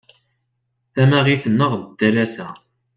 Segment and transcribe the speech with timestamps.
[0.93, 2.47] Tamagit-nneɣ d talsa.